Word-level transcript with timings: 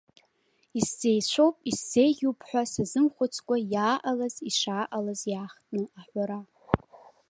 Исзеицәоуп, 0.79 1.55
исзеиӷьуп 1.69 2.39
ҳәа 2.47 2.61
сазымхәыцкәа, 2.71 3.55
иааҟалаз, 3.73 4.35
ишааҟалаз 4.49 5.21
иаахтны 5.31 5.83
аҳәара. 5.99 6.39